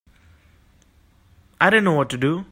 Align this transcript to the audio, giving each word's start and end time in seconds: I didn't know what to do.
I 1.59 1.69
didn't 1.69 1.83
know 1.83 1.93
what 1.93 2.09
to 2.09 2.17
do. 2.17 2.37